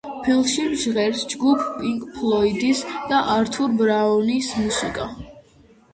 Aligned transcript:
ფილმში 0.25 0.63
ჟღერს 0.83 1.25
ჯგუფ 1.33 1.65
პინკ 1.75 2.07
ფლოიდის 2.15 2.83
და 3.13 3.23
ართურ 3.37 3.79
ბრაუნის 3.83 4.53
მუსიკა. 4.63 5.07